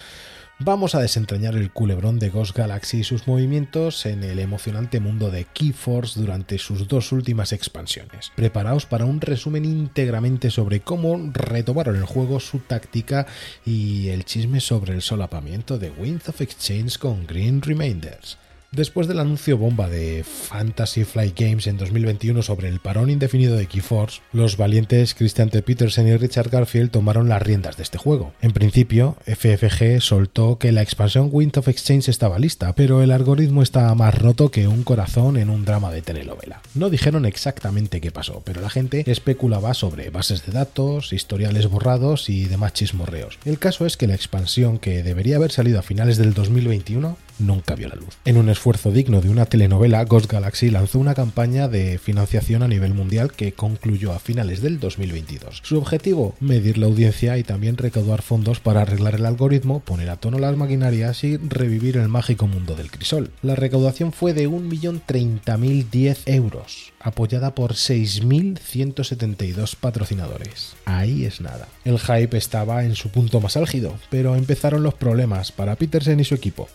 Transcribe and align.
Vamos 0.63 0.95
a 0.95 1.01
desentrañar 1.01 1.55
el 1.55 1.71
culebrón 1.71 2.19
de 2.19 2.29
Ghost 2.29 2.55
Galaxy 2.55 2.99
y 2.99 3.05
sus 3.05 3.27
movimientos 3.27 4.05
en 4.05 4.23
el 4.23 4.39
emocionante 4.39 5.01
mundo 5.01 5.31
de 5.31 5.47
Keyforce 5.47 6.21
durante 6.21 6.59
sus 6.59 6.87
dos 6.87 7.13
últimas 7.13 7.55
expansiones. 7.55 8.31
Preparaos 8.37 8.85
para 8.85 9.07
un 9.07 9.23
resumen 9.23 9.65
íntegramente 9.65 10.51
sobre 10.51 10.81
cómo 10.81 11.31
retomaron 11.33 11.97
el 11.97 12.05
juego, 12.05 12.41
su 12.41 12.59
táctica 12.59 13.27
y 13.65 14.09
el 14.09 14.27
chisme 14.27 14.61
sobre 14.61 14.93
el 14.93 15.01
solapamiento 15.01 15.79
de 15.79 15.93
Winds 15.93 16.29
of 16.29 16.43
Exchange 16.43 16.99
con 16.99 17.27
Green 17.27 17.63
Remainders. 17.63 18.37
Después 18.73 19.09
del 19.09 19.19
anuncio 19.19 19.59
bomba 19.59 19.89
de 19.89 20.23
Fantasy 20.23 21.03
Flight 21.03 21.37
Games 21.37 21.67
en 21.67 21.77
2021 21.77 22.41
sobre 22.41 22.69
el 22.69 22.79
parón 22.79 23.11
indefinido 23.11 23.57
de 23.57 23.67
Keyforce, 23.67 24.21
los 24.33 24.57
valientes 24.57 25.17
Christian 25.17 25.51
T. 25.51 25.61
Peterson 25.63 26.07
y 26.07 26.17
Richard 26.17 26.51
Garfield 26.51 26.93
tomaron 26.93 27.29
las 27.29 27.43
riendas 27.43 27.77
de 27.77 27.83
este 27.83 27.99
juego. 27.99 28.33
En 28.41 28.53
principio, 28.53 29.17
FFG 29.27 30.01
soltó 30.01 30.59
que 30.59 30.71
la 30.71 30.83
expansión 30.83 31.31
Wind 31.33 31.59
of 31.59 31.67
Exchange 31.67 32.11
estaba 32.11 32.39
lista, 32.39 32.73
pero 32.75 33.03
el 33.03 33.11
algoritmo 33.11 33.65
estaba 33.65 33.93
más 33.97 34.17
roto 34.17 34.53
que 34.53 34.69
un 34.69 34.85
corazón 34.85 35.37
en 35.37 35.51
un 35.51 35.65
drama 35.65 35.91
de 35.91 36.03
telenovela. 36.03 36.63
No 36.77 36.91
dijeron 36.91 37.27
exactamente 37.27 38.01
qué 38.01 38.13
pasó, 38.13 38.41
pero 38.45 38.61
la 38.61 38.71
gente 38.71 39.03
especulaba 39.11 39.75
sobre 39.75 40.11
bases 40.11 40.47
de 40.47 40.53
datos, 40.53 41.13
historiales 41.13 41.67
borrados 41.67 42.31
y 42.31 42.45
demás 42.45 42.75
chismorreos. 42.75 43.37
El 43.45 43.59
caso 43.59 43.85
es 43.85 43.97
que 43.97 44.07
la 44.07 44.15
expansión 44.15 44.79
que 44.79 45.03
debería 45.03 45.37
haber 45.37 45.51
salido 45.51 45.81
a 45.81 45.83
finales 45.83 46.19
del 46.19 46.35
2021 46.35 47.17
nunca 47.41 47.75
vio 47.75 47.89
la 47.89 47.97
luz. 47.97 48.19
En 48.25 48.37
un 48.37 48.49
esfuerzo 48.61 48.93
digno 48.93 49.23
de 49.23 49.31
una 49.31 49.47
telenovela, 49.47 50.05
Ghost 50.05 50.31
Galaxy 50.31 50.69
lanzó 50.69 50.99
una 50.99 51.15
campaña 51.15 51.67
de 51.67 51.97
financiación 51.97 52.63
a 52.63 52.69
nivel 52.69 52.93
mundial 52.93 53.33
que 53.33 53.53
concluyó 53.53 54.13
a 54.13 54.19
finales 54.19 54.61
del 54.61 54.79
2022. 54.79 55.63
Su 55.65 55.79
objetivo, 55.79 56.35
medir 56.41 56.77
la 56.77 56.85
audiencia 56.85 57.39
y 57.39 57.43
también 57.43 57.79
recaudar 57.79 58.21
fondos 58.21 58.61
para 58.61 58.83
arreglar 58.83 59.15
el 59.15 59.25
algoritmo, 59.25 59.81
poner 59.81 60.11
a 60.11 60.17
tono 60.17 60.39
las 60.39 60.59
maquinarias 60.59 61.25
y 61.25 61.39
revivir 61.39 61.97
el 61.97 62.09
mágico 62.09 62.47
mundo 62.47 62.75
del 62.75 62.91
crisol. 62.91 63.31
La 63.41 63.57
recaudación 63.57 64.13
fue 64.13 64.35
de 64.35 64.47
1.030.010 64.47 66.19
euros, 66.27 66.93
apoyada 67.01 67.55
por 67.55 67.73
6.172 67.73 69.75
patrocinadores. 69.75 70.75
Ahí 70.85 71.25
es 71.25 71.41
nada. 71.41 71.67
El 71.87 71.99
hype 71.99 72.37
estaba 72.37 72.85
en 72.85 72.95
su 72.95 73.09
punto 73.09 73.41
más 73.41 73.57
álgido, 73.57 73.95
pero 74.11 74.37
empezaron 74.37 74.83
los 74.83 74.93
problemas 74.93 75.51
para 75.51 75.77
Peterson 75.77 76.21
y 76.21 76.25
su 76.25 76.35
equipo 76.35 76.69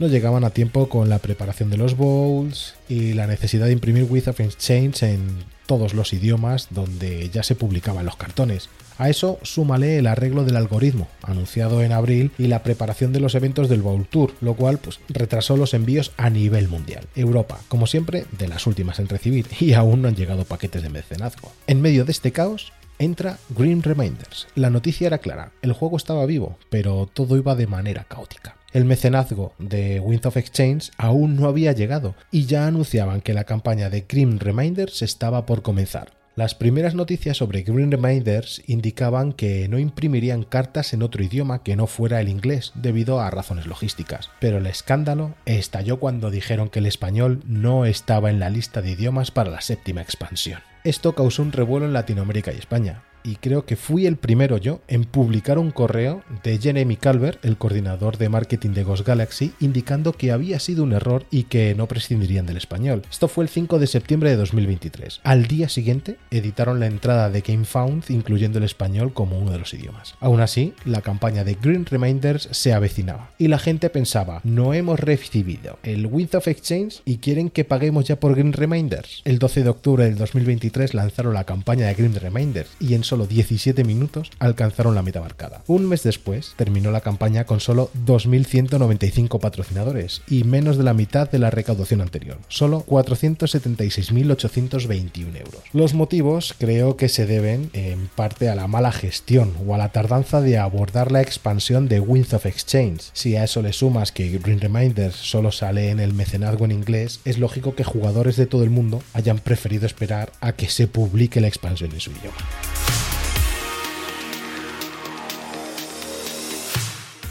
no 0.00 0.08
llegaban 0.08 0.44
a 0.44 0.50
tiempo 0.50 0.88
con 0.88 1.10
la 1.10 1.18
preparación 1.18 1.68
de 1.70 1.76
los 1.76 1.96
bowls 1.96 2.74
y 2.88 3.12
la 3.12 3.26
necesidad 3.26 3.66
de 3.66 3.72
imprimir 3.72 4.06
With 4.08 4.28
of 4.28 4.40
Exchange 4.40 5.02
en 5.02 5.44
todos 5.66 5.92
los 5.92 6.14
idiomas 6.14 6.68
donde 6.70 7.28
ya 7.28 7.42
se 7.42 7.54
publicaban 7.54 8.06
los 8.06 8.16
cartones. 8.16 8.70
A 8.96 9.10
eso 9.10 9.38
súmale 9.42 9.98
el 9.98 10.06
arreglo 10.06 10.44
del 10.44 10.56
algoritmo, 10.56 11.08
anunciado 11.22 11.82
en 11.82 11.92
abril, 11.92 12.32
y 12.38 12.48
la 12.48 12.62
preparación 12.62 13.12
de 13.12 13.20
los 13.20 13.34
eventos 13.34 13.68
del 13.68 13.82
Bowl 13.82 14.06
Tour, 14.06 14.34
lo 14.40 14.54
cual 14.54 14.78
pues, 14.78 15.00
retrasó 15.08 15.56
los 15.56 15.74
envíos 15.74 16.12
a 16.16 16.28
nivel 16.28 16.68
mundial. 16.68 17.06
Europa, 17.14 17.60
como 17.68 17.86
siempre, 17.86 18.24
de 18.38 18.48
las 18.48 18.66
últimas 18.66 18.98
en 18.98 19.08
recibir, 19.08 19.46
y 19.60 19.74
aún 19.74 20.02
no 20.02 20.08
han 20.08 20.16
llegado 20.16 20.44
paquetes 20.44 20.82
de 20.82 20.90
mecenazgo. 20.90 21.52
En 21.66 21.80
medio 21.80 22.04
de 22.04 22.12
este 22.12 22.32
caos, 22.32 22.72
entra 22.98 23.38
Green 23.50 23.82
Reminders. 23.82 24.48
La 24.54 24.70
noticia 24.70 25.06
era 25.06 25.18
clara, 25.18 25.52
el 25.62 25.72
juego 25.72 25.96
estaba 25.96 26.26
vivo, 26.26 26.58
pero 26.68 27.08
todo 27.12 27.36
iba 27.36 27.54
de 27.54 27.66
manera 27.66 28.04
caótica. 28.04 28.56
El 28.72 28.84
mecenazgo 28.84 29.52
de 29.58 29.98
Wind 29.98 30.24
of 30.26 30.36
Exchange 30.36 30.92
aún 30.96 31.34
no 31.34 31.48
había 31.48 31.72
llegado 31.72 32.14
y 32.30 32.46
ya 32.46 32.68
anunciaban 32.68 33.20
que 33.20 33.34
la 33.34 33.42
campaña 33.42 33.90
de 33.90 34.04
Green 34.08 34.38
Reminders 34.38 35.02
estaba 35.02 35.44
por 35.44 35.62
comenzar. 35.62 36.12
Las 36.36 36.54
primeras 36.54 36.94
noticias 36.94 37.36
sobre 37.36 37.62
Green 37.62 37.90
Reminders 37.90 38.62
indicaban 38.68 39.32
que 39.32 39.66
no 39.68 39.80
imprimirían 39.80 40.44
cartas 40.44 40.92
en 40.92 41.02
otro 41.02 41.24
idioma 41.24 41.64
que 41.64 41.74
no 41.74 41.88
fuera 41.88 42.20
el 42.20 42.28
inglés 42.28 42.70
debido 42.76 43.20
a 43.20 43.28
razones 43.30 43.66
logísticas, 43.66 44.30
pero 44.38 44.58
el 44.58 44.66
escándalo 44.66 45.34
estalló 45.46 45.98
cuando 45.98 46.30
dijeron 46.30 46.68
que 46.68 46.78
el 46.78 46.86
español 46.86 47.42
no 47.46 47.84
estaba 47.84 48.30
en 48.30 48.38
la 48.38 48.50
lista 48.50 48.82
de 48.82 48.92
idiomas 48.92 49.32
para 49.32 49.50
la 49.50 49.60
séptima 49.60 50.00
expansión. 50.00 50.60
Esto 50.84 51.16
causó 51.16 51.42
un 51.42 51.52
revuelo 51.52 51.86
en 51.86 51.92
Latinoamérica 51.92 52.52
y 52.52 52.58
España, 52.58 53.02
y 53.24 53.36
creo 53.36 53.64
que 53.66 53.76
fui 53.76 54.06
el 54.06 54.16
primero 54.16 54.56
yo 54.56 54.80
en 54.88 55.04
publicar 55.04 55.58
un 55.58 55.70
correo 55.70 56.22
de 56.42 56.58
Jeremy 56.58 56.96
Calvert, 56.96 57.44
el 57.44 57.56
coordinador 57.56 58.18
de 58.18 58.28
marketing 58.28 58.70
de 58.70 58.84
Ghost 58.84 59.06
Galaxy, 59.06 59.52
indicando 59.60 60.12
que 60.12 60.32
había 60.32 60.58
sido 60.60 60.82
un 60.82 60.92
error 60.92 61.24
y 61.30 61.44
que 61.44 61.74
no 61.74 61.86
prescindirían 61.86 62.46
del 62.46 62.56
español. 62.56 63.02
Esto 63.10 63.28
fue 63.28 63.44
el 63.44 63.50
5 63.50 63.78
de 63.78 63.86
septiembre 63.86 64.30
de 64.30 64.36
2023. 64.36 65.20
Al 65.24 65.46
día 65.46 65.68
siguiente 65.68 66.16
editaron 66.30 66.80
la 66.80 66.86
entrada 66.86 67.30
de 67.30 67.40
GameFound 67.40 68.04
incluyendo 68.08 68.58
el 68.58 68.64
español 68.64 69.12
como 69.12 69.38
uno 69.38 69.50
de 69.50 69.58
los 69.58 69.74
idiomas. 69.74 70.14
Aún 70.20 70.40
así, 70.40 70.74
la 70.84 71.02
campaña 71.02 71.44
de 71.44 71.54
Green 71.54 71.86
Reminders 71.86 72.48
se 72.50 72.72
avecinaba 72.72 73.30
y 73.38 73.48
la 73.48 73.58
gente 73.58 73.90
pensaba, 73.90 74.40
no 74.44 74.74
hemos 74.74 75.00
recibido 75.00 75.78
el 75.82 76.06
Wind 76.06 76.34
of 76.34 76.48
Exchange 76.48 77.02
y 77.04 77.18
quieren 77.18 77.50
que 77.50 77.64
paguemos 77.64 78.04
ya 78.04 78.18
por 78.18 78.34
Green 78.34 78.52
Reminders. 78.52 79.22
El 79.24 79.38
12 79.38 79.62
de 79.62 79.70
octubre 79.70 80.04
del 80.04 80.16
2023 80.16 80.94
lanzaron 80.94 81.34
la 81.34 81.44
campaña 81.44 81.86
de 81.86 81.94
Green 81.94 82.14
Reminders 82.14 82.70
y 82.78 82.94
en 82.94 83.04
solo 83.10 83.26
17 83.26 83.82
minutos 83.82 84.30
alcanzaron 84.38 84.94
la 84.94 85.02
meta 85.02 85.20
marcada. 85.20 85.64
Un 85.66 85.88
mes 85.88 86.04
después 86.04 86.52
terminó 86.54 86.92
la 86.92 87.00
campaña 87.00 87.44
con 87.44 87.58
solo 87.58 87.90
2.195 88.06 89.40
patrocinadores 89.40 90.22
y 90.28 90.44
menos 90.44 90.78
de 90.78 90.84
la 90.84 90.94
mitad 90.94 91.28
de 91.28 91.40
la 91.40 91.50
recaudación 91.50 92.02
anterior, 92.02 92.38
solo 92.46 92.86
476.821 92.86 95.36
euros. 95.36 95.60
Los 95.72 95.94
motivos 95.94 96.54
creo 96.56 96.96
que 96.96 97.08
se 97.08 97.26
deben 97.26 97.70
en 97.72 98.06
parte 98.06 98.48
a 98.48 98.54
la 98.54 98.68
mala 98.68 98.92
gestión 98.92 99.54
o 99.66 99.74
a 99.74 99.78
la 99.78 99.88
tardanza 99.88 100.40
de 100.40 100.58
abordar 100.58 101.10
la 101.10 101.20
expansión 101.20 101.88
de 101.88 101.98
Winds 101.98 102.32
of 102.32 102.46
Exchange. 102.46 103.10
Si 103.12 103.34
a 103.34 103.42
eso 103.42 103.60
le 103.60 103.72
sumas 103.72 104.12
que 104.12 104.38
Green 104.38 104.60
Reminders 104.60 105.16
solo 105.16 105.50
sale 105.50 105.90
en 105.90 105.98
el 105.98 106.14
mecenazgo 106.14 106.64
en 106.64 106.70
inglés, 106.70 107.18
es 107.24 107.38
lógico 107.38 107.74
que 107.74 107.82
jugadores 107.82 108.36
de 108.36 108.46
todo 108.46 108.62
el 108.62 108.70
mundo 108.70 109.02
hayan 109.14 109.40
preferido 109.40 109.84
esperar 109.84 110.30
a 110.40 110.52
que 110.52 110.68
se 110.68 110.86
publique 110.86 111.40
la 111.40 111.48
expansión 111.48 111.90
en 111.90 111.98
su 111.98 112.12
idioma. 112.12 112.36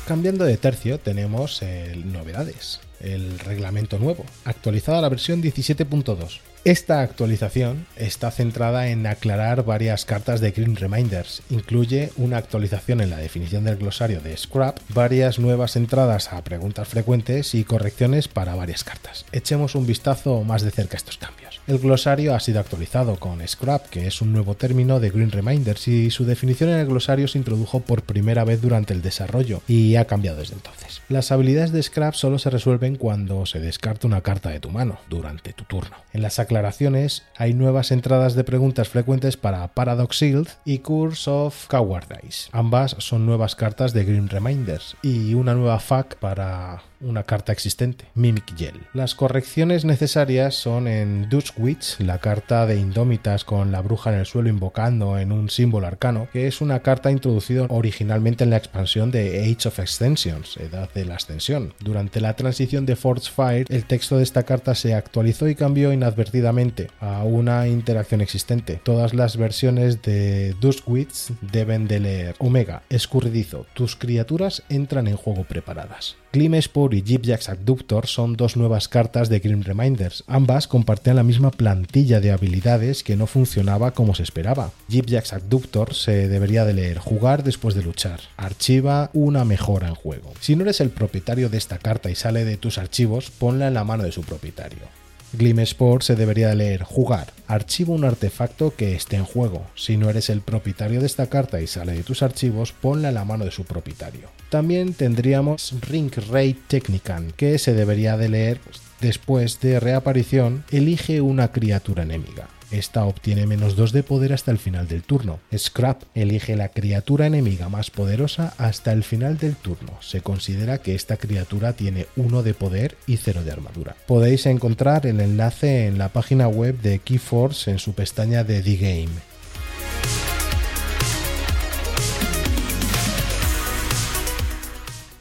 Cambiando 0.09 0.44
de 0.44 0.57
tercio 0.57 1.00
tenemos 1.00 1.62
novedades, 2.04 2.80
el 3.00 3.38
reglamento 3.38 4.00
nuevo, 4.00 4.25
actualizada 4.44 5.01
la 5.01 5.10
versión 5.10 5.44
17.2. 5.44 6.39
Esta 6.63 7.01
actualización 7.01 7.86
está 7.95 8.31
centrada 8.31 8.88
en 8.88 9.06
aclarar 9.06 9.63
varias 9.66 10.06
cartas 10.06 10.42
de 10.42 10.50
Green 10.50 10.75
Reminders. 10.78 11.44
Incluye 11.51 12.10
una 12.18 12.38
actualización 12.38 13.01
en 13.01 13.12
la 13.12 13.18
definición 13.18 13.66
del 13.66 13.78
glosario 13.78 14.19
de 14.19 14.36
Scrap, 14.36 14.80
varias 14.89 15.38
nuevas 15.38 15.75
entradas 15.75 16.33
a 16.33 16.44
preguntas 16.44 16.88
frecuentes 16.88 17.54
y 17.54 17.63
correcciones 17.63 18.28
para 18.28 18.56
varias 18.56 18.83
cartas. 18.83 19.28
Echemos 19.31 19.75
un 19.75 19.86
vistazo 19.86 20.44
más 20.44 20.63
de 20.63 20.72
cerca 20.72 20.95
a 20.95 20.98
estos 20.98 21.19
cambios. 21.19 21.38
El 21.69 21.77
glosario 21.77 22.33
ha 22.33 22.39
sido 22.39 22.60
actualizado 22.60 23.18
con 23.18 23.48
Scrap, 23.48 23.89
que 23.89 24.07
es 24.07 24.24
un 24.24 24.33
nuevo 24.33 24.56
término 24.56 25.00
de 25.00 25.12
Green 25.12 25.30
Reminders, 25.30 25.88
y 25.88 26.10
su 26.10 26.25
definición 26.25 26.71
en 26.71 26.80
el 26.80 26.88
glosario 26.88 27.27
se 27.27 27.38
introdujo 27.38 27.81
por 27.81 28.01
primera 28.01 28.44
vez 28.44 28.60
durante 28.60 28.92
el 28.92 29.04
desarrollo 29.04 29.62
y 29.68 29.95
ha 29.95 30.06
cambiado 30.06 30.39
desde 30.39 30.56
entonces. 30.56 31.04
Las 31.10 31.31
habilidades 31.31 31.71
de 31.71 31.83
Scrap 31.83 32.16
solo 32.16 32.39
se 32.39 32.50
resuelven 32.50 32.95
cuando 32.95 33.45
se 33.45 33.60
descarta 33.60 34.07
una 34.07 34.21
carta 34.21 34.50
de 34.50 34.60
tu 34.60 34.71
mano 34.71 34.98
durante 35.12 35.54
tu 35.54 35.63
turno. 35.63 35.95
En 36.12 36.24
las 36.24 36.39
aclaraciones 36.39 37.21
hay 37.38 37.54
nuevas 37.54 37.92
entradas 37.92 38.33
de 38.33 38.44
preguntas 38.44 38.89
frecuentes 38.89 39.38
para 39.38 39.68
Paradox 39.68 40.18
Shield 40.18 40.50
y 40.66 40.80
Curse 40.80 41.30
of 41.30 41.68
Cowardice. 41.68 42.50
Ambas 42.51 42.95
son 42.98 43.27
nuevas 43.27 43.56
cartas 43.56 43.94
de 43.94 44.06
Grim 44.06 44.27
Reminders 44.27 44.98
y 45.04 45.36
una 45.36 45.54
nueva 45.54 45.80
FAQ 45.80 46.16
para 46.16 46.81
una 47.01 47.24
carta 47.24 47.51
existente, 47.51 48.06
Mimic 48.16 48.56
Gel. 48.57 48.81
Las 48.94 49.16
correcciones 49.16 49.86
necesarias 49.86 50.56
son 50.56 50.88
en 50.88 51.30
Witch, 51.57 52.00
la 52.00 52.19
carta 52.19 52.66
de 52.66 52.78
Indómitas 52.78 53.44
con 53.46 53.72
la 53.72 53.81
bruja 53.81 54.12
en 54.12 54.19
el 54.19 54.25
suelo 54.25 54.50
invocando 54.50 55.18
en 55.18 55.31
un 55.31 55.50
símbolo 55.50 55.88
arcano, 55.88 56.28
que 56.31 56.48
es 56.48 56.62
una 56.62 56.81
carta 56.81 57.12
introducida 57.12 57.66
originalmente 57.69 58.44
en 58.44 58.50
la 58.50 58.57
expansión 58.57 59.12
de 59.12 59.42
Age 59.42 59.68
of 59.68 59.80
Extensions, 59.80 60.57
Edad 60.57 60.90
de 60.94 61.06
la 61.06 61.16
Ascensión. 61.16 61.74
Durante 61.80 62.22
la 62.22 62.36
transición 62.36 62.86
de 62.86 62.96
Forge 62.96 63.30
Fire, 63.30 63.66
el 63.69 63.86
texto 63.86 64.18
de 64.18 64.24
esta 64.24 64.44
carta 64.44 64.75
se 64.75 64.94
actualizó 64.94 65.48
y 65.48 65.56
cambió 65.56 65.94
inadvertidamente 65.94 66.90
a 67.00 67.24
una 67.24 67.68
interacción 67.68 68.22
existente. 68.22 68.80
Todas 68.84 69.13
las 69.13 69.38
versiones 69.38 70.02
de 70.02 70.56
Witch 70.86 71.31
deben 71.42 71.88
de 71.88 72.00
leer 72.00 72.36
Omega, 72.40 72.84
escurridizo, 72.90 73.66
tus 73.74 73.95
criaturas 73.95 74.63
entran 74.69 75.07
en 75.07 75.18
juego 75.18 75.44
preparadas. 75.44 76.16
Spore 76.62 76.98
y 76.98 77.02
Gypjax 77.02 77.50
Abductor 77.50 78.06
son 78.06 78.36
dos 78.36 78.56
nuevas 78.56 78.88
cartas 78.88 79.30
de 79.30 79.40
Grim 79.40 79.64
Reminders. 79.64 80.24
Ambas 80.28 80.68
compartían 80.68 81.16
la 81.16 81.24
misma 81.24 81.50
plantilla 81.50 82.20
de 82.20 82.31
habilidades 82.31 83.04
que 83.04 83.16
no 83.16 83.26
funcionaba 83.26 83.92
como 83.92 84.14
se 84.14 84.24
esperaba. 84.24 84.72
Gypjax 84.90 85.34
Abductor 85.34 85.96
se 85.96 86.28
debería 86.28 86.66
de 86.66 86.74
leer 86.74 87.00
jugar 87.00 87.44
después 87.44 87.74
de 87.74 87.81
luchar. 87.81 88.20
Archiva 88.38 89.10
una 89.14 89.44
mejora 89.44 89.88
en 89.88 89.96
juego. 89.96 90.31
Si 90.40 90.56
no 90.56 90.62
eres 90.64 90.81
el 90.81 90.92
propietario 90.92 91.50
de 91.50 91.58
esta 91.58 91.80
carta 91.80 92.12
y 92.12 92.16
sale 92.16 92.46
de 92.46 92.58
tus 92.58 92.78
archivos, 92.78 93.31
ponla 93.31 93.68
en 93.68 93.74
la 93.74 93.84
mano 93.84 94.04
de 94.04 94.12
su 94.12 94.22
propietario. 94.22 94.99
Sport 95.34 96.04
se 96.04 96.16
debería 96.16 96.54
leer 96.56 96.84
jugar. 96.84 97.34
Archiva 97.48 97.94
un 97.94 98.04
artefacto 98.04 98.76
que 98.76 98.96
esté 98.96 99.16
en 99.16 99.26
juego. 99.26 99.66
Si 99.76 99.98
no 99.98 100.10
eres 100.10 100.30
el 100.30 100.42
propietario 100.42 101.00
de 101.00 101.06
esta 101.06 101.28
carta 101.28 101.62
y 101.62 101.68
sale 101.68 101.94
de 101.94 102.04
tus 102.04 102.24
archivos, 102.24 102.72
ponla 102.72 103.10
en 103.10 103.16
la 103.16 103.26
mano 103.26 103.46
de 103.46 103.52
su 103.52 103.64
propietario. 103.64 104.30
También 104.50 104.94
tendríamos 104.94 105.74
Ring 105.81 106.12
Ray 106.30 106.54
Technican, 106.68 107.31
que 107.31 107.60
se 107.60 107.74
debería 107.74 108.18
de 108.18 108.30
leer 108.30 108.60
pues, 108.60 108.81
después 109.00 109.60
de 109.62 109.80
reaparición, 109.80 110.64
elige 110.72 111.22
una 111.22 111.52
criatura 111.52 112.04
enemiga. 112.04 112.48
Esta 112.71 113.06
obtiene 113.06 113.48
menos 113.48 113.75
2 113.75 113.92
de 113.94 114.04
poder 114.04 114.33
hasta 114.33 114.51
el 114.51 114.60
final 114.60 114.88
del 114.88 115.04
turno. 115.04 115.39
Scrap 115.56 116.04
elige 116.13 116.56
la 116.56 116.69
criatura 116.69 117.25
enemiga 117.25 117.68
más 117.69 117.89
poderosa 117.89 118.54
hasta 118.57 118.92
el 118.92 119.04
final 119.04 119.38
del 119.38 119.56
turno. 119.56 119.94
Se 120.01 120.21
considera 120.21 120.77
que 120.77 120.95
esta 120.95 121.18
criatura 121.18 121.74
tiene 121.74 122.06
1 122.16 122.44
de 122.44 122.54
poder 122.54 122.98
y 123.07 123.18
0 123.18 123.44
de 123.44 123.51
armadura. 123.51 123.95
Podéis 124.07 124.45
encontrar 124.45 125.06
el 125.07 125.19
enlace 125.19 125.88
en 125.88 125.98
la 125.98 126.10
página 126.10 126.48
web 126.48 126.80
de 126.81 127.00
Keyforce 127.00 127.71
en 127.71 127.80
su 127.80 127.94
pestaña 127.94 128.44
de 128.44 128.62
The 128.62 128.75
Game. 128.75 129.29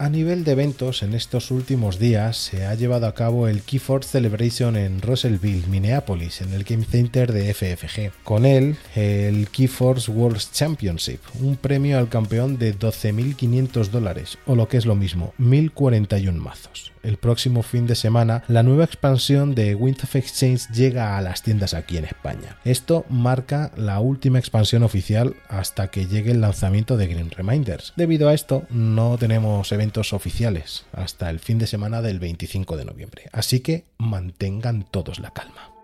A 0.01 0.09
nivel 0.09 0.45
de 0.45 0.53
eventos, 0.53 1.03
en 1.03 1.13
estos 1.13 1.51
últimos 1.51 1.99
días 1.99 2.37
se 2.37 2.67
ha 2.67 2.75
llevado 2.77 3.09
a 3.09 3.15
cabo 3.17 3.49
el 3.49 3.63
Keyforce 3.63 4.09
Celebration 4.09 4.77
en 4.77 5.03
Russellville, 5.03 5.67
Minneapolis, 5.67 6.41
en 6.41 6.53
el 6.53 6.63
Game 6.63 6.85
Center 6.85 7.33
de 7.33 7.53
FFG. 7.53 8.13
Con 8.23 8.47
él, 8.47 8.77
el 8.95 9.49
Keyforce 9.49 10.09
World 10.13 10.41
Championship, 10.53 11.19
un 11.41 11.57
premio 11.57 11.99
al 11.99 12.09
campeón 12.09 12.59
de 12.59 12.79
12.500 12.79 13.89
dólares, 13.89 14.39
o 14.47 14.55
lo 14.55 14.69
que 14.69 14.77
es 14.77 14.87
lo 14.87 14.95
mismo, 14.95 15.35
1.041 15.41 16.33
mazos 16.35 16.93
el 17.03 17.17
próximo 17.17 17.63
fin 17.63 17.87
de 17.87 17.95
semana, 17.95 18.45
la 18.49 18.63
nueva 18.63 18.85
expansión 18.85 19.55
de 19.55 19.75
Wind 19.75 20.01
of 20.03 20.17
Exchange 20.17 20.69
llega 20.75 21.17
a 21.17 21.23
las 21.23 21.43
tiendas 21.43 21.75
aquí 21.75 21.97
en 21.97 22.05
España. 22.05 22.59
Esto 22.65 23.07
marca 23.09 23.71
la 23.77 24.01
última 24.01 24.39
expansión 24.39 24.83
oficial 24.83 25.35
hasta 25.49 25.89
que 25.89 26.07
llegue 26.07 26.33
el 26.33 26.41
lanzamiento 26.41 26.97
de 26.97 27.07
Green 27.07 27.31
Reminders. 27.31 27.93
Debido 27.97 28.29
a 28.29 28.35
esto, 28.35 28.65
no 28.71 29.17
tenemos 29.19 29.73
eventos 29.73 29.88
oficiales 30.13 30.85
hasta 30.93 31.31
el 31.31 31.41
fin 31.41 31.59
de 31.59 31.67
semana 31.67 32.03
del 32.03 32.19
25 32.19 32.77
de 32.77 32.85
noviembre, 32.85 33.25
así 33.33 33.61
que 33.61 33.87
mantengan 33.99 34.85
todos 34.85 35.19
la 35.19 35.31
calma. 35.31 35.78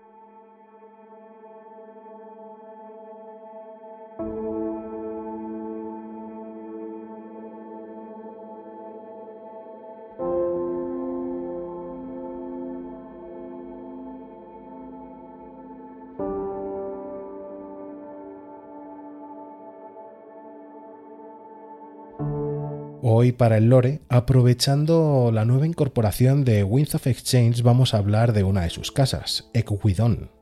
Hoy 23.07 23.33
para 23.33 23.57
el 23.57 23.69
lore, 23.69 24.01
aprovechando 24.09 25.29
la 25.31 25.45
nueva 25.45 25.67
incorporación 25.67 26.43
de 26.43 26.63
Winds 26.63 26.95
of 26.95 27.05
Exchange, 27.05 27.61
vamos 27.61 27.93
a 27.93 27.99
hablar 27.99 28.33
de 28.33 28.43
una 28.43 28.63
de 28.63 28.71
sus 28.71 28.91
casas, 28.91 29.47
Equidon. 29.53 30.34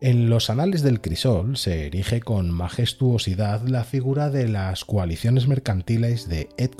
En 0.00 0.30
los 0.30 0.48
anales 0.48 0.82
del 0.82 1.00
crisol 1.00 1.56
se 1.56 1.86
erige 1.86 2.20
con 2.20 2.52
majestuosidad 2.52 3.66
la 3.66 3.82
figura 3.82 4.30
de 4.30 4.46
las 4.46 4.84
coaliciones 4.84 5.48
mercantiles 5.48 6.28
de 6.28 6.48
Ed 6.56 6.70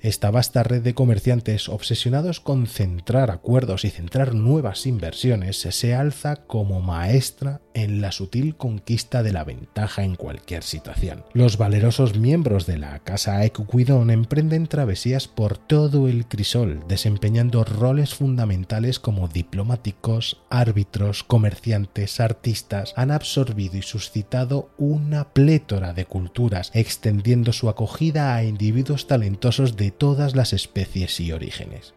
Esta 0.00 0.30
vasta 0.30 0.62
red 0.62 0.80
de 0.82 0.94
comerciantes 0.94 1.68
obsesionados 1.68 2.38
con 2.38 2.68
centrar 2.68 3.32
acuerdos 3.32 3.84
y 3.84 3.90
centrar 3.90 4.36
nuevas 4.36 4.86
inversiones 4.86 5.56
se 5.56 5.94
alza 5.94 6.36
como 6.46 6.80
maestra 6.80 7.62
en 7.74 8.00
la 8.00 8.12
sutil 8.12 8.54
conquista 8.56 9.24
de 9.24 9.32
la 9.32 9.42
ventaja 9.42 10.04
en 10.04 10.14
cualquier 10.14 10.62
situación. 10.62 11.24
Los 11.32 11.56
valerosos 11.56 12.16
miembros 12.16 12.66
de 12.66 12.78
la 12.78 13.00
casa 13.00 13.44
Equidon 13.44 14.10
emprenden 14.10 14.68
travesías 14.68 15.26
por 15.26 15.58
todo 15.58 16.06
el 16.06 16.26
crisol, 16.26 16.84
desempeñando 16.86 17.64
roles 17.64 18.14
fundamentales 18.14 19.00
como 19.00 19.26
diplomáticos, 19.26 20.42
árbitros, 20.50 21.24
comerciantes, 21.24 22.20
artistas, 22.20 22.51
han 22.96 23.10
absorbido 23.10 23.76
y 23.76 23.82
suscitado 23.82 24.70
una 24.78 25.32
plétora 25.32 25.92
de 25.92 26.04
culturas, 26.04 26.70
extendiendo 26.74 27.52
su 27.52 27.68
acogida 27.68 28.34
a 28.34 28.44
individuos 28.44 29.06
talentosos 29.06 29.76
de 29.76 29.90
todas 29.90 30.34
las 30.34 30.52
especies 30.52 31.18
y 31.20 31.32
orígenes 31.32 31.94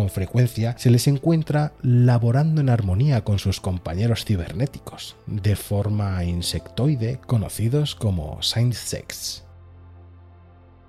con 0.00 0.08
frecuencia 0.08 0.74
se 0.78 0.88
les 0.88 1.06
encuentra 1.08 1.74
laborando 1.82 2.62
en 2.62 2.70
armonía 2.70 3.22
con 3.22 3.38
sus 3.38 3.60
compañeros 3.60 4.24
cibernéticos, 4.24 5.16
de 5.26 5.56
forma 5.56 6.24
insectoide, 6.24 7.20
conocidos 7.26 7.94
como 7.96 8.40
Saint 8.40 8.72
Sex. 8.72 9.44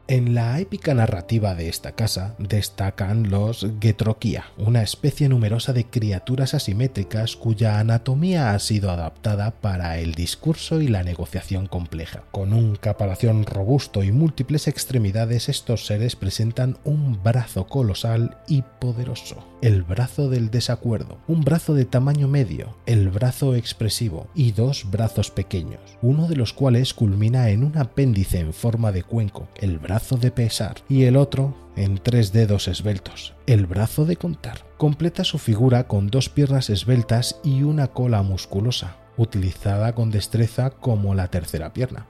En 0.07 0.35
la 0.35 0.59
épica 0.59 0.93
narrativa 0.93 1.55
de 1.55 1.69
esta 1.69 1.93
casa 1.93 2.35
destacan 2.37 3.29
los 3.29 3.65
Getrokia, 3.79 4.45
una 4.57 4.81
especie 4.81 5.29
numerosa 5.29 5.71
de 5.71 5.85
criaturas 5.85 6.53
asimétricas 6.53 7.37
cuya 7.37 7.79
anatomía 7.79 8.53
ha 8.53 8.59
sido 8.59 8.91
adaptada 8.91 9.51
para 9.51 9.99
el 9.99 10.13
discurso 10.13 10.81
y 10.81 10.87
la 10.89 11.03
negociación 11.03 11.67
compleja. 11.67 12.23
Con 12.31 12.51
un 12.51 12.75
caparazón 12.75 13.45
robusto 13.45 14.03
y 14.03 14.11
múltiples 14.11 14.67
extremidades, 14.67 15.47
estos 15.47 15.85
seres 15.85 16.17
presentan 16.17 16.77
un 16.83 17.23
brazo 17.23 17.67
colosal 17.67 18.37
y 18.47 18.63
poderoso, 18.81 19.47
el 19.61 19.83
brazo 19.83 20.29
del 20.29 20.49
desacuerdo, 20.49 21.19
un 21.27 21.41
brazo 21.41 21.73
de 21.73 21.85
tamaño 21.85 22.27
medio, 22.27 22.75
el 22.85 23.09
brazo 23.09 23.55
expresivo 23.55 24.27
y 24.35 24.51
dos 24.51 24.91
brazos 24.91 25.31
pequeños, 25.31 25.79
uno 26.01 26.27
de 26.27 26.35
los 26.35 26.51
cuales 26.51 26.93
culmina 26.93 27.49
en 27.49 27.63
un 27.63 27.77
apéndice 27.77 28.39
en 28.39 28.51
forma 28.51 28.91
de 28.91 29.03
cuenco, 29.03 29.47
el 29.55 29.79
brazo 29.79 29.90
de 29.99 30.31
pesar 30.31 30.77
y 30.87 31.03
el 31.03 31.17
otro 31.17 31.53
en 31.75 31.97
tres 31.97 32.31
dedos 32.31 32.69
esbeltos, 32.69 33.33
el 33.45 33.65
brazo 33.65 34.05
de 34.05 34.15
contar. 34.15 34.59
Completa 34.77 35.25
su 35.25 35.37
figura 35.37 35.87
con 35.87 36.07
dos 36.07 36.29
piernas 36.29 36.69
esbeltas 36.69 37.39
y 37.43 37.63
una 37.63 37.87
cola 37.87 38.21
musculosa, 38.21 38.95
utilizada 39.17 39.93
con 39.93 40.09
destreza 40.09 40.69
como 40.69 41.13
la 41.13 41.27
tercera 41.27 41.73
pierna. 41.73 42.07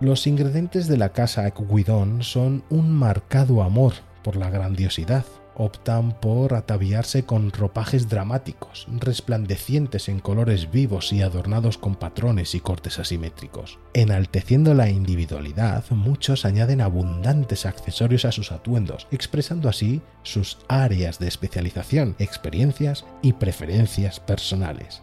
Los 0.00 0.28
ingredientes 0.28 0.86
de 0.86 0.98
la 0.98 1.08
casa 1.08 1.48
Equidón 1.48 2.22
son 2.22 2.62
un 2.70 2.92
marcado 2.92 3.62
amor 3.64 3.94
por 4.22 4.36
la 4.36 4.50
grandiosidad, 4.50 5.24
optan 5.58 6.18
por 6.20 6.54
ataviarse 6.54 7.24
con 7.24 7.52
ropajes 7.52 8.08
dramáticos, 8.08 8.86
resplandecientes 8.88 10.08
en 10.08 10.20
colores 10.20 10.70
vivos 10.70 11.12
y 11.12 11.20
adornados 11.20 11.76
con 11.76 11.96
patrones 11.96 12.54
y 12.54 12.60
cortes 12.60 12.98
asimétricos. 12.98 13.78
Enalteciendo 13.92 14.72
la 14.74 14.88
individualidad, 14.88 15.84
muchos 15.90 16.44
añaden 16.44 16.80
abundantes 16.80 17.66
accesorios 17.66 18.24
a 18.24 18.32
sus 18.32 18.52
atuendos, 18.52 19.06
expresando 19.10 19.68
así 19.68 20.00
sus 20.22 20.58
áreas 20.68 21.18
de 21.18 21.28
especialización, 21.28 22.14
experiencias 22.18 23.04
y 23.22 23.34
preferencias 23.34 24.20
personales. 24.20 25.02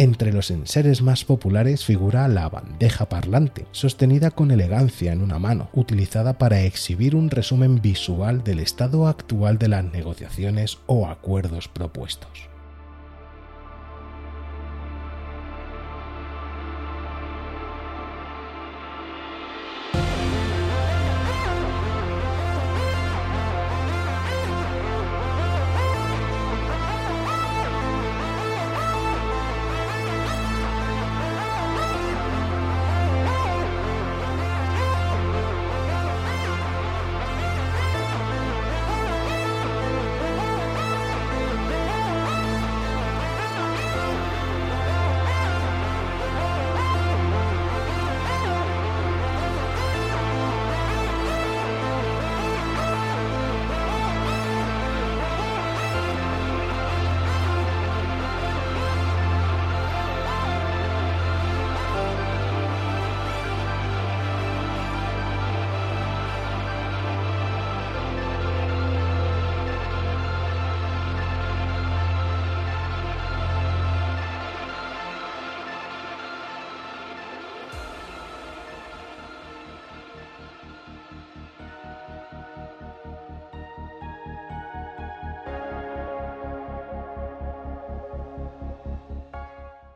Entre 0.00 0.32
los 0.32 0.50
enseres 0.50 1.02
más 1.02 1.26
populares 1.26 1.84
figura 1.84 2.26
la 2.26 2.48
bandeja 2.48 3.10
parlante, 3.10 3.66
sostenida 3.70 4.30
con 4.30 4.50
elegancia 4.50 5.12
en 5.12 5.20
una 5.20 5.38
mano, 5.38 5.68
utilizada 5.74 6.38
para 6.38 6.62
exhibir 6.62 7.14
un 7.14 7.28
resumen 7.28 7.82
visual 7.82 8.42
del 8.42 8.60
estado 8.60 9.08
actual 9.08 9.58
de 9.58 9.68
las 9.68 9.84
negociaciones 9.84 10.78
o 10.86 11.06
acuerdos 11.06 11.68
propuestos. 11.68 12.48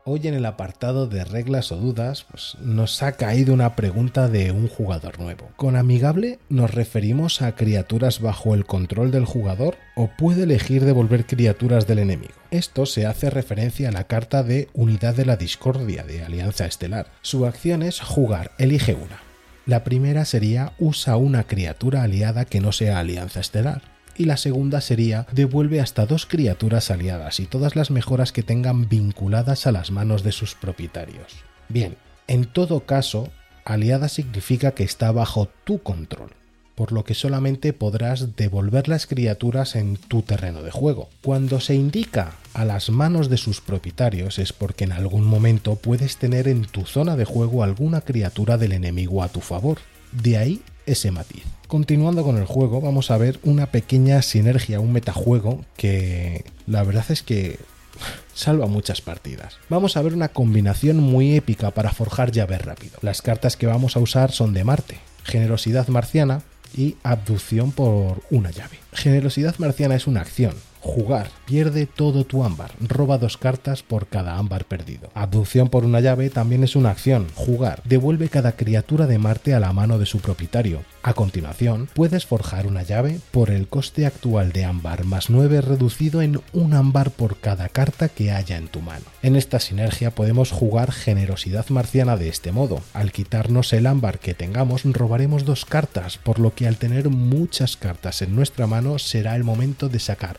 Hoy 0.07 0.21
en 0.25 0.35
el 0.35 0.45
apartado 0.45 1.07
de 1.07 1.25
reglas 1.25 1.71
o 1.71 1.77
dudas 1.77 2.27
pues, 2.29 2.57
nos 2.61 3.01
ha 3.01 3.13
caído 3.13 3.55
una 3.55 3.75
pregunta 3.75 4.27
de 4.27 4.51
un 4.51 4.67
jugador 4.67 5.19
nuevo. 5.19 5.49
¿Con 5.55 5.75
amigable 5.75 6.37
nos 6.47 6.71
referimos 6.71 7.41
a 7.41 7.55
criaturas 7.55 8.21
bajo 8.21 8.53
el 8.53 8.67
control 8.67 9.09
del 9.09 9.25
jugador 9.25 9.77
o 9.95 10.11
puede 10.15 10.43
elegir 10.43 10.85
devolver 10.85 11.25
criaturas 11.25 11.87
del 11.87 11.97
enemigo? 11.97 12.35
Esto 12.51 12.85
se 12.85 13.07
hace 13.07 13.31
referencia 13.31 13.89
a 13.89 13.91
la 13.91 14.03
carta 14.03 14.43
de 14.43 14.69
Unidad 14.73 15.15
de 15.15 15.25
la 15.25 15.37
Discordia 15.37 16.03
de 16.03 16.23
Alianza 16.23 16.67
Estelar. 16.67 17.07
Su 17.23 17.47
acción 17.47 17.81
es 17.81 17.99
jugar, 17.99 18.51
elige 18.59 18.93
una. 18.93 19.23
La 19.65 19.83
primera 19.83 20.25
sería 20.25 20.73
usa 20.77 21.17
una 21.17 21.45
criatura 21.45 22.03
aliada 22.03 22.45
que 22.45 22.61
no 22.61 22.73
sea 22.73 22.99
Alianza 22.99 23.39
Estelar 23.39 23.94
y 24.17 24.25
la 24.25 24.37
segunda 24.37 24.81
sería 24.81 25.27
devuelve 25.31 25.81
hasta 25.81 26.05
dos 26.05 26.25
criaturas 26.25 26.91
aliadas 26.91 27.39
y 27.39 27.45
todas 27.45 27.75
las 27.75 27.91
mejoras 27.91 28.31
que 28.31 28.43
tengan 28.43 28.87
vinculadas 28.87 29.67
a 29.67 29.71
las 29.71 29.91
manos 29.91 30.23
de 30.23 30.31
sus 30.31 30.55
propietarios. 30.55 31.33
Bien, 31.69 31.97
en 32.27 32.45
todo 32.45 32.81
caso, 32.81 33.29
aliada 33.65 34.09
significa 34.09 34.71
que 34.71 34.83
está 34.83 35.11
bajo 35.11 35.49
tu 35.63 35.81
control, 35.81 36.31
por 36.75 36.91
lo 36.91 37.03
que 37.03 37.13
solamente 37.13 37.73
podrás 37.73 38.35
devolver 38.35 38.87
las 38.87 39.07
criaturas 39.07 39.75
en 39.75 39.97
tu 39.97 40.21
terreno 40.21 40.61
de 40.61 40.71
juego. 40.71 41.09
Cuando 41.21 41.59
se 41.59 41.75
indica 41.75 42.35
a 42.53 42.65
las 42.65 42.89
manos 42.89 43.29
de 43.29 43.37
sus 43.37 43.61
propietarios 43.61 44.39
es 44.39 44.53
porque 44.53 44.85
en 44.85 44.91
algún 44.91 45.25
momento 45.25 45.75
puedes 45.75 46.17
tener 46.17 46.47
en 46.47 46.65
tu 46.65 46.85
zona 46.85 47.15
de 47.15 47.25
juego 47.25 47.63
alguna 47.63 48.01
criatura 48.01 48.57
del 48.57 48.71
enemigo 48.71 49.23
a 49.23 49.29
tu 49.29 49.41
favor. 49.41 49.79
De 50.11 50.37
ahí 50.37 50.61
ese 50.85 51.11
matiz. 51.11 51.43
Continuando 51.67 52.23
con 52.23 52.37
el 52.37 52.45
juego, 52.45 52.81
vamos 52.81 53.11
a 53.11 53.17
ver 53.17 53.39
una 53.43 53.67
pequeña 53.67 54.21
sinergia, 54.21 54.79
un 54.79 54.93
metajuego 54.93 55.65
que 55.77 56.45
la 56.67 56.83
verdad 56.83 57.05
es 57.09 57.23
que 57.23 57.59
salva 58.33 58.67
muchas 58.67 59.01
partidas. 59.01 59.57
Vamos 59.69 59.97
a 59.97 60.01
ver 60.01 60.13
una 60.13 60.29
combinación 60.29 60.97
muy 60.97 61.35
épica 61.35 61.71
para 61.71 61.91
forjar 61.91 62.31
llaves 62.31 62.61
rápido. 62.61 62.97
Las 63.01 63.21
cartas 63.21 63.57
que 63.57 63.67
vamos 63.67 63.95
a 63.95 63.99
usar 63.99 64.31
son 64.31 64.53
de 64.53 64.63
Marte, 64.63 64.99
generosidad 65.23 65.87
marciana 65.87 66.41
y 66.75 66.97
abducción 67.03 67.71
por 67.71 68.21
una 68.29 68.51
llave. 68.51 68.79
Generosidad 68.93 69.57
marciana 69.57 69.95
es 69.95 70.07
una 70.07 70.21
acción, 70.21 70.53
Jugar. 70.85 71.31
Pierde 71.45 71.87
todo 71.87 72.25
tu 72.25 72.43
ámbar. 72.43 72.71
Roba 72.79 73.17
dos 73.17 73.37
cartas 73.37 73.81
por 73.81 74.05
cada 74.05 74.37
ámbar 74.37 74.65
perdido. 74.65 75.09
Abducción 75.15 75.67
por 75.69 75.83
una 75.83 75.99
llave 75.99 76.29
también 76.29 76.63
es 76.63 76.75
una 76.75 76.91
acción. 76.91 77.27
Jugar. 77.33 77.81
Devuelve 77.85 78.29
cada 78.29 78.51
criatura 78.51 79.07
de 79.07 79.17
Marte 79.17 79.55
a 79.55 79.59
la 79.59 79.73
mano 79.73 79.97
de 79.97 80.05
su 80.05 80.19
propietario. 80.19 80.83
A 81.01 81.13
continuación, 81.13 81.89
puedes 81.93 82.25
forjar 82.25 82.67
una 82.67 82.83
llave 82.83 83.19
por 83.31 83.49
el 83.49 83.67
coste 83.67 84.05
actual 84.05 84.51
de 84.51 84.63
ámbar 84.63 85.05
más 85.05 85.29
9 85.29 85.61
reducido 85.61 86.21
en 86.21 86.39
un 86.53 86.73
ámbar 86.73 87.11
por 87.11 87.37
cada 87.37 87.69
carta 87.69 88.07
que 88.07 88.31
haya 88.31 88.57
en 88.57 88.67
tu 88.67 88.81
mano. 88.81 89.05
En 89.21 89.35
esta 89.35 89.59
sinergia 89.59 90.11
podemos 90.11 90.51
jugar 90.51 90.91
generosidad 90.91 91.67
marciana 91.69 92.15
de 92.15 92.29
este 92.29 92.51
modo. 92.51 92.81
Al 92.93 93.11
quitarnos 93.11 93.73
el 93.73 93.87
ámbar 93.87 94.19
que 94.19 94.33
tengamos, 94.33 94.83
robaremos 94.83 95.45
dos 95.45 95.65
cartas, 95.65 96.17
por 96.17 96.39
lo 96.39 96.53
que 96.53 96.67
al 96.67 96.77
tener 96.77 97.09
muchas 97.09 97.75
cartas 97.75 98.21
en 98.21 98.35
nuestra 98.35 98.67
mano 98.67 98.97
será 98.99 99.35
el 99.35 99.43
momento 99.43 99.89
de 99.89 99.99
sacar 99.99 100.37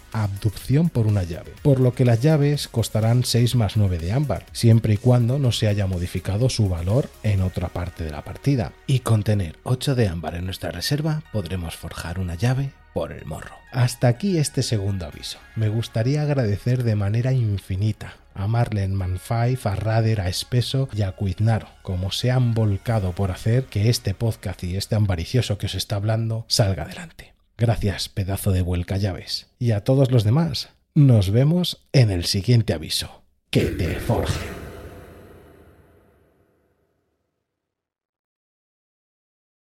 por 0.93 1.07
una 1.07 1.23
llave. 1.23 1.53
Por 1.63 1.81
lo 1.81 1.95
que 1.95 2.05
las 2.05 2.21
llaves 2.21 2.69
costarán 2.69 3.25
6 3.25 3.55
más 3.57 3.77
9 3.77 3.99
de 3.99 4.13
ámbar, 4.13 4.47
siempre 4.53 4.95
y 4.95 4.97
cuando 4.97 5.39
no 5.39 5.53
se 5.53 5.69
haya 5.69 5.87
modificado 5.87 6.49
su 6.49 6.69
valor 6.69 7.09
en 7.23 7.43
otra 7.43 7.69
parte 7.69 8.05
de 8.05 8.11
la 8.11 8.25
partida. 8.25 8.73
Y 8.87 9.01
con 9.01 9.23
tener 9.23 9.57
8 9.65 9.95
de 9.95 10.09
ámbar 10.09 10.35
en 10.35 10.45
nuestra 10.45 10.71
reserva 10.71 11.23
podremos 11.33 11.77
forjar 11.77 12.19
una 12.19 12.35
llave 12.35 12.71
por 12.93 13.13
el 13.13 13.27
morro. 13.27 13.55
Hasta 13.73 14.09
aquí 14.09 14.39
este 14.39 14.63
segundo 14.63 15.07
aviso. 15.07 15.39
Me 15.55 15.69
gustaría 15.69 16.23
agradecer 16.23 16.83
de 16.83 16.95
manera 16.95 17.33
infinita 17.33 18.15
a 18.35 18.47
Marlen 18.47 18.95
Manfai, 18.95 19.59
a 19.65 19.77
Rader, 19.77 20.21
a 20.21 20.29
Espeso 20.29 20.89
y 20.93 21.03
a 21.03 21.13
Cuiznaro, 21.13 21.69
como 21.83 22.11
se 22.11 22.31
han 22.31 22.55
volcado 22.55 23.13
por 23.13 23.31
hacer 23.31 23.65
que 23.65 23.89
este 23.89 24.15
podcast 24.15 24.63
y 24.65 24.77
este 24.77 24.95
ambaricioso 24.95 25.59
que 25.59 25.67
os 25.67 25.75
está 25.75 25.97
hablando 25.97 26.45
salga 26.49 26.85
adelante. 26.85 27.36
Gracias, 27.59 28.09
pedazo 28.09 28.53
de 28.53 28.63
vuelca 28.63 28.99
llaves. 28.99 29.49
Y 29.59 29.71
a 29.71 29.83
todos 29.83 30.11
los 30.11 30.25
demás, 30.25 30.71
nos 30.95 31.31
vemos 31.31 31.87
en 31.93 32.11
el 32.11 32.25
siguiente 32.25 32.75
aviso. 32.75 33.23
Que 33.51 33.67
te 33.67 33.95
forje. 34.01 34.56